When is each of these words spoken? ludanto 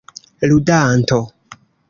ludanto 0.49 1.19